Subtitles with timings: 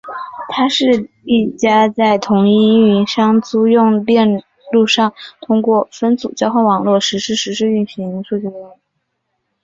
[0.49, 8.41] 她是第一家在同一运营商租用链路上通过分组交换网络处理实时数据的公司。